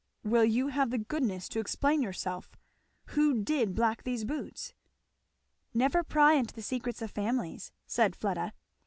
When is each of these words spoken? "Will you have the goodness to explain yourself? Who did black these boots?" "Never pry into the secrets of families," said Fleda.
"Will 0.23 0.45
you 0.45 0.69
have 0.69 0.89
the 0.89 0.97
goodness 0.97 1.47
to 1.49 1.59
explain 1.59 2.01
yourself? 2.01 2.57
Who 3.09 3.43
did 3.43 3.75
black 3.75 4.01
these 4.01 4.25
boots?" 4.25 4.73
"Never 5.75 6.03
pry 6.03 6.33
into 6.33 6.55
the 6.55 6.63
secrets 6.63 7.03
of 7.03 7.11
families," 7.11 7.71
said 7.85 8.15
Fleda. 8.15 8.53